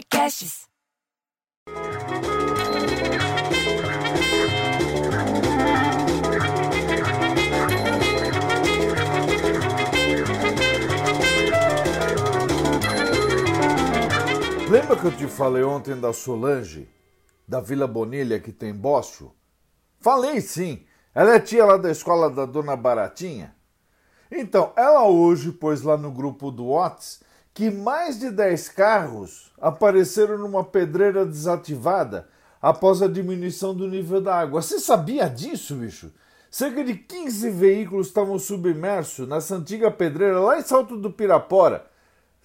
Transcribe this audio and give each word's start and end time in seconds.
Podcasts. 0.00 0.66
Lembra 14.70 14.96
que 14.96 15.04
eu 15.04 15.16
te 15.16 15.26
falei 15.26 15.62
ontem 15.62 16.00
da 16.00 16.14
Solange, 16.14 16.88
da 17.46 17.60
Vila 17.60 17.86
Bonilha, 17.86 18.40
que 18.40 18.52
tem 18.52 18.72
bócio? 18.72 19.32
Falei 20.00 20.40
sim. 20.40 20.86
Ela 21.14 21.34
é 21.34 21.40
tia 21.40 21.66
lá 21.66 21.76
da 21.76 21.90
escola 21.90 22.30
da 22.30 22.46
Dona 22.46 22.74
Baratinha. 22.74 23.54
Então, 24.30 24.72
ela 24.76 25.06
hoje 25.06 25.52
pôs 25.52 25.82
lá 25.82 25.98
no 25.98 26.10
grupo 26.10 26.50
do 26.50 26.68
Whats 26.68 27.20
que 27.52 27.70
mais 27.70 28.18
de 28.18 28.30
10 28.30 28.68
carros 28.70 29.52
apareceram 29.60 30.38
numa 30.38 30.64
pedreira 30.64 31.26
desativada 31.26 32.28
após 32.60 33.02
a 33.02 33.08
diminuição 33.08 33.74
do 33.74 33.88
nível 33.88 34.20
da 34.20 34.36
água. 34.36 34.62
Você 34.62 34.78
sabia 34.78 35.28
disso, 35.28 35.74
bicho? 35.74 36.12
Cerca 36.50 36.82
de 36.82 36.94
15 36.94 37.50
veículos 37.50 38.08
estavam 38.08 38.38
submersos 38.38 39.28
nessa 39.28 39.54
antiga 39.54 39.90
pedreira 39.90 40.40
lá 40.40 40.58
em 40.58 40.62
Salto 40.62 40.96
do 40.96 41.10
Pirapora, 41.10 41.86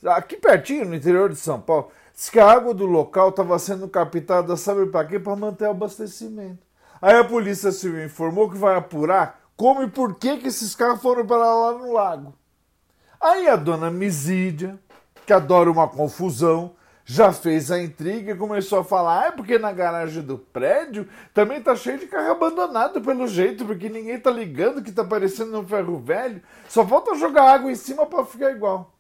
aqui 0.06 0.38
pertinho, 0.38 0.86
no 0.86 0.96
interior 0.96 1.30
de 1.30 1.36
São 1.36 1.60
Paulo. 1.60 1.90
Diz 2.14 2.30
que 2.30 2.40
a 2.40 2.50
água 2.50 2.74
do 2.74 2.86
local 2.86 3.30
estava 3.30 3.58
sendo 3.58 3.88
captada, 3.90 4.56
sabe 4.56 4.86
para 4.86 5.08
quê? 5.08 5.20
Para 5.20 5.36
manter 5.36 5.68
o 5.68 5.72
abastecimento. 5.72 6.60
Aí 7.02 7.16
a 7.16 7.24
polícia 7.24 7.72
civil 7.72 8.06
informou 8.06 8.50
que 8.50 8.58
vai 8.58 8.76
apurar 8.76 9.42
como 9.58 9.84
e 9.84 9.90
por 9.90 10.16
que, 10.16 10.38
que 10.38 10.48
esses 10.48 10.76
carros 10.76 11.02
foram 11.02 11.26
para 11.26 11.38
lá 11.38 11.74
no 11.74 11.92
lago. 11.92 12.34
Aí 13.20 13.48
a 13.48 13.56
dona 13.56 13.90
Misídia, 13.90 14.80
que 15.26 15.34
adora 15.34 15.72
uma 15.72 15.88
confusão, 15.88 16.76
já 17.06 17.32
fez 17.32 17.72
a 17.72 17.80
intriga 17.80 18.32
e 18.32 18.38
começou 18.38 18.80
a 18.80 18.84
falar: 18.84 19.22
ah, 19.22 19.26
é 19.28 19.32
porque 19.32 19.60
na 19.60 19.72
garagem 19.72 20.24
do 20.24 20.38
prédio 20.38 21.08
também 21.34 21.62
tá 21.62 21.76
cheio 21.76 22.00
de 22.00 22.08
carro 22.08 22.32
abandonado 22.32 23.00
pelo 23.02 23.28
jeito, 23.28 23.64
porque 23.64 23.88
ninguém 23.88 24.20
tá 24.20 24.32
ligando 24.32 24.82
que 24.82 24.92
tá 24.92 25.04
parecendo 25.04 25.60
um 25.60 25.68
ferro 25.68 26.00
velho, 26.00 26.42
só 26.68 26.86
falta 26.86 27.16
jogar 27.16 27.54
água 27.54 27.72
em 27.72 27.76
cima 27.76 28.06
para 28.06 28.26
ficar 28.26 28.52
igual. 28.52 28.92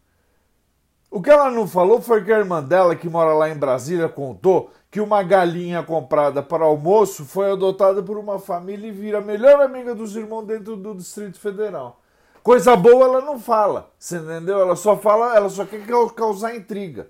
O 1.09 1.21
que 1.21 1.29
ela 1.29 1.49
não 1.49 1.67
falou 1.67 2.01
foi 2.01 2.23
que 2.23 2.31
a 2.31 2.39
irmã 2.39 2.61
dela, 2.61 2.95
que 2.95 3.07
mora 3.07 3.33
lá 3.33 3.49
em 3.49 3.57
Brasília, 3.57 4.09
contou 4.09 4.69
que 4.91 4.99
uma 4.99 5.23
galinha 5.23 5.81
comprada 5.81 6.43
para 6.43 6.65
almoço 6.65 7.25
foi 7.25 7.51
adotada 7.51 8.03
por 8.03 8.17
uma 8.17 8.37
família 8.37 8.87
e 8.87 8.91
vira 8.91 9.19
a 9.19 9.21
melhor 9.21 9.61
amiga 9.61 9.95
dos 9.95 10.15
irmãos 10.15 10.45
dentro 10.45 10.75
do 10.75 10.93
Distrito 10.93 11.39
Federal. 11.39 12.01
Coisa 12.45 12.75
boa 12.75 13.05
ela 13.05 13.21
não 13.21 13.39
fala, 13.39 13.91
você 13.97 14.17
entendeu? 14.17 14.59
Ela 14.59 14.75
só 14.75 14.95
fala, 14.95 15.35
ela 15.35 15.49
só 15.49 15.65
quer 15.65 15.81
causar 16.15 16.55
intriga. 16.55 17.07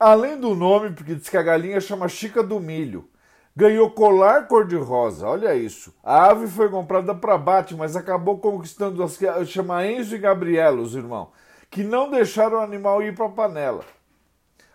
Além 0.00 0.40
do 0.40 0.54
nome, 0.54 0.92
porque 0.92 1.14
diz 1.14 1.28
que 1.28 1.36
a 1.36 1.42
galinha 1.42 1.78
chama 1.78 2.08
Chica 2.08 2.42
do 2.42 2.58
Milho. 2.58 3.06
Ganhou 3.54 3.90
colar 3.90 4.48
cor-de-rosa, 4.48 5.28
olha 5.28 5.54
isso. 5.54 5.94
A 6.02 6.30
ave 6.30 6.46
foi 6.46 6.70
comprada 6.70 7.14
para 7.14 7.36
bate, 7.36 7.74
mas 7.74 7.96
acabou 7.96 8.38
conquistando 8.38 9.02
as 9.02 9.20
chama 9.46 9.86
Enzo 9.86 10.16
e 10.16 10.18
Gabriela, 10.18 10.80
os 10.80 10.94
irmãos 10.94 11.28
que 11.70 11.82
não 11.82 12.08
deixaram 12.08 12.58
o 12.58 12.62
animal 12.62 13.02
ir 13.02 13.14
para 13.14 13.26
a 13.26 13.30
panela. 13.30 13.84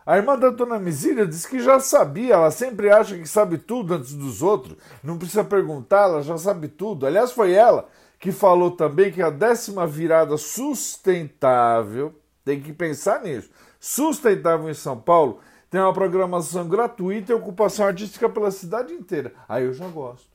A 0.05 0.17
irmã 0.17 0.37
da 0.37 0.49
dona 0.49 0.77
Misília 0.77 1.25
diz 1.25 1.45
que 1.45 1.59
já 1.59 1.79
sabia, 1.79 2.33
ela 2.33 2.51
sempre 2.51 2.91
acha 2.91 3.17
que 3.17 3.25
sabe 3.25 3.57
tudo 3.57 3.95
antes 3.95 4.13
dos 4.13 4.43
outros, 4.43 4.75
não 5.01 5.17
precisa 5.17 5.43
perguntar, 5.43 6.03
ela 6.03 6.21
já 6.21 6.37
sabe 6.37 6.67
tudo. 6.67 7.07
Aliás, 7.07 7.31
foi 7.31 7.53
ela 7.53 7.87
que 8.19 8.31
falou 8.31 8.71
também 8.71 9.11
que 9.11 9.21
a 9.21 9.29
décima 9.29 9.87
virada 9.87 10.37
sustentável, 10.37 12.13
tem 12.43 12.61
que 12.61 12.73
pensar 12.73 13.21
nisso, 13.21 13.49
sustentável 13.79 14.69
em 14.69 14.73
São 14.73 14.99
Paulo, 14.99 15.39
tem 15.69 15.79
uma 15.79 15.93
programação 15.93 16.67
gratuita 16.67 17.31
e 17.31 17.35
ocupação 17.35 17.85
artística 17.85 18.27
pela 18.27 18.51
cidade 18.51 18.93
inteira. 18.93 19.33
Aí 19.47 19.65
eu 19.65 19.73
já 19.73 19.87
gosto. 19.87 20.27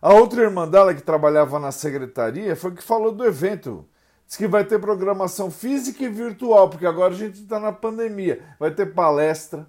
A 0.00 0.14
outra 0.14 0.42
irmã 0.42 0.66
dela, 0.68 0.94
que 0.94 1.02
trabalhava 1.02 1.58
na 1.58 1.70
secretaria, 1.70 2.56
foi 2.56 2.72
que 2.72 2.82
falou 2.82 3.12
do 3.12 3.24
evento 3.24 3.86
Diz 4.32 4.38
que 4.38 4.48
vai 4.48 4.64
ter 4.64 4.80
programação 4.80 5.50
física 5.50 6.02
e 6.04 6.08
virtual, 6.08 6.70
porque 6.70 6.86
agora 6.86 7.12
a 7.12 7.16
gente 7.16 7.42
está 7.42 7.60
na 7.60 7.70
pandemia. 7.70 8.42
Vai 8.58 8.70
ter 8.70 8.94
palestra, 8.94 9.68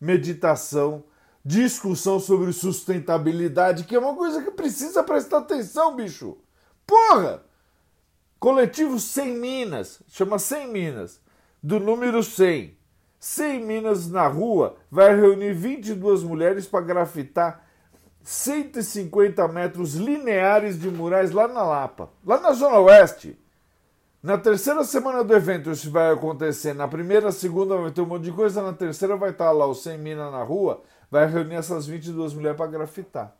meditação, 0.00 1.02
discussão 1.44 2.20
sobre 2.20 2.52
sustentabilidade, 2.52 3.82
que 3.82 3.96
é 3.96 3.98
uma 3.98 4.14
coisa 4.14 4.40
que 4.40 4.52
precisa 4.52 5.02
prestar 5.02 5.38
atenção, 5.38 5.96
bicho. 5.96 6.38
Porra! 6.86 7.42
Coletivo 8.38 8.98
100 8.98 9.38
Minas, 9.38 10.02
chama 10.08 10.38
100 10.38 10.68
Minas, 10.68 11.20
do 11.62 11.80
número 11.80 12.22
100. 12.22 12.76
100 13.18 13.64
Minas 13.64 14.10
na 14.10 14.26
rua 14.26 14.76
vai 14.90 15.16
reunir 15.16 15.54
22 15.54 16.22
mulheres 16.22 16.66
para 16.66 16.84
grafitar 16.84 17.64
150 18.22 19.48
metros 19.48 19.94
lineares 19.94 20.78
de 20.78 20.90
murais 20.90 21.30
lá 21.30 21.48
na 21.48 21.62
Lapa, 21.62 22.10
lá 22.24 22.38
na 22.38 22.52
Zona 22.52 22.78
Oeste. 22.80 23.38
Na 24.22 24.38
terceira 24.38 24.82
semana 24.84 25.22
do 25.22 25.34
evento 25.34 25.70
isso 25.70 25.90
vai 25.90 26.10
acontecer. 26.10 26.72
Na 26.72 26.88
primeira, 26.88 27.30
segunda 27.30 27.76
vai 27.76 27.90
ter 27.90 28.00
um 28.00 28.06
monte 28.06 28.24
de 28.24 28.32
coisa. 28.32 28.62
Na 28.62 28.72
terceira 28.72 29.16
vai 29.16 29.30
estar 29.30 29.50
lá 29.52 29.66
o 29.66 29.74
100 29.74 29.98
mina 29.98 30.30
na 30.30 30.42
rua. 30.42 30.82
Vai 31.10 31.26
reunir 31.26 31.56
essas 31.56 31.86
22 31.86 32.32
mulheres 32.32 32.56
para 32.56 32.66
grafitar. 32.66 33.36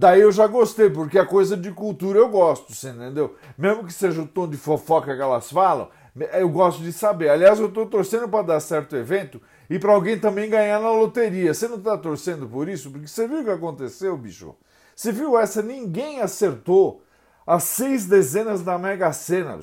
Daí 0.00 0.20
eu 0.20 0.30
já 0.30 0.46
gostei, 0.46 0.88
porque 0.88 1.18
a 1.18 1.26
coisa 1.26 1.56
de 1.56 1.72
cultura 1.72 2.20
eu 2.20 2.28
gosto, 2.28 2.72
você 2.72 2.90
entendeu? 2.90 3.34
Mesmo 3.58 3.84
que 3.84 3.92
seja 3.92 4.22
o 4.22 4.28
tom 4.28 4.46
de 4.46 4.56
fofoca 4.56 5.12
que 5.16 5.20
elas 5.20 5.50
falam, 5.50 5.88
eu 6.34 6.48
gosto 6.48 6.80
de 6.84 6.92
saber. 6.92 7.30
Aliás, 7.30 7.58
eu 7.58 7.66
estou 7.66 7.84
torcendo 7.84 8.28
para 8.28 8.44
dar 8.44 8.60
certo 8.60 8.92
o 8.92 8.96
evento 8.96 9.42
e 9.68 9.76
para 9.76 9.92
alguém 9.92 10.16
também 10.16 10.48
ganhar 10.48 10.78
na 10.78 10.92
loteria. 10.92 11.52
Você 11.52 11.66
não 11.66 11.78
está 11.78 11.98
torcendo 11.98 12.48
por 12.48 12.68
isso? 12.68 12.92
Porque 12.92 13.08
você 13.08 13.26
viu 13.26 13.40
o 13.40 13.44
que 13.44 13.50
aconteceu, 13.50 14.16
bicho? 14.16 14.54
Você 14.94 15.10
viu 15.10 15.36
essa? 15.36 15.62
Ninguém 15.62 16.20
acertou 16.20 17.02
as 17.44 17.64
seis 17.64 18.06
dezenas 18.06 18.62
da 18.62 18.78
Mega 18.78 19.12
Sena. 19.12 19.58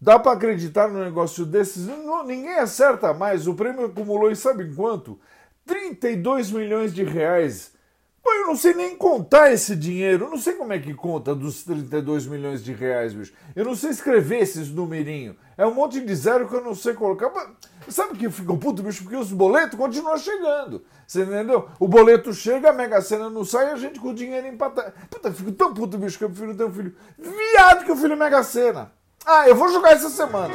Dá 0.00 0.18
para 0.18 0.32
acreditar 0.32 0.88
num 0.88 1.04
negócio 1.04 1.46
desses? 1.46 1.86
Não, 1.86 2.24
ninguém 2.24 2.58
acerta 2.58 3.14
mais. 3.14 3.46
O 3.46 3.54
prêmio 3.54 3.84
acumulou, 3.84 4.28
e 4.28 4.34
sabe 4.34 4.74
quanto? 4.74 5.20
32 5.64 6.50
milhões 6.50 6.92
de 6.92 7.04
reais. 7.04 7.80
Pô, 8.22 8.32
eu 8.32 8.46
não 8.46 8.56
sei 8.56 8.72
nem 8.72 8.96
contar 8.96 9.52
esse 9.52 9.74
dinheiro. 9.74 10.26
Eu 10.26 10.30
não 10.30 10.38
sei 10.38 10.54
como 10.54 10.72
é 10.72 10.78
que 10.78 10.94
conta 10.94 11.34
dos 11.34 11.64
32 11.64 12.26
milhões 12.26 12.62
de 12.62 12.72
reais, 12.72 13.12
bicho. 13.12 13.32
Eu 13.54 13.64
não 13.64 13.74
sei 13.74 13.90
escrever 13.90 14.38
esses 14.38 14.70
numerinhos. 14.70 15.34
É 15.58 15.66
um 15.66 15.74
monte 15.74 16.00
de 16.00 16.14
zero 16.14 16.48
que 16.48 16.54
eu 16.54 16.62
não 16.62 16.74
sei 16.74 16.94
colocar. 16.94 17.30
Mas 17.30 17.94
sabe 17.94 18.16
que 18.16 18.30
ficou 18.30 18.56
puto, 18.56 18.82
bicho? 18.82 19.02
Porque 19.02 19.16
os 19.16 19.32
boletos 19.32 19.76
continuam 19.76 20.16
chegando. 20.16 20.84
Você 21.06 21.22
entendeu? 21.22 21.68
O 21.80 21.88
boleto 21.88 22.32
chega, 22.32 22.70
a 22.70 22.72
Mega 22.72 23.00
Sena 23.02 23.28
não 23.28 23.44
sai 23.44 23.68
e 23.68 23.70
a 23.72 23.76
gente 23.76 23.98
com 23.98 24.10
o 24.10 24.14
dinheiro 24.14 24.46
empatado. 24.46 24.92
Puta, 25.10 25.28
eu 25.28 25.34
fico 25.34 25.52
tão 25.52 25.74
puto, 25.74 25.98
bicho, 25.98 26.16
que 26.16 26.24
eu 26.24 26.30
prefiro 26.30 26.56
ter 26.56 26.64
um 26.64 26.72
filho 26.72 26.94
viado 27.18 27.84
que 27.84 27.92
o 27.92 27.96
filho 27.96 28.16
Mega 28.16 28.42
Sena. 28.44 28.92
Ah, 29.26 29.48
eu 29.48 29.56
vou 29.56 29.68
jogar 29.68 29.92
essa 29.92 30.08
semana. 30.08 30.54